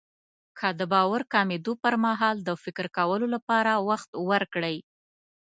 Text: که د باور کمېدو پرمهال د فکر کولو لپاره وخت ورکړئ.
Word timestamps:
که 0.57 0.67
د 0.79 0.81
باور 0.93 1.21
کمېدو 1.33 1.73
پرمهال 1.83 2.37
د 2.43 2.49
فکر 2.63 2.85
کولو 2.97 3.27
لپاره 3.35 3.71
وخت 3.89 4.09
ورکړئ. 4.29 4.77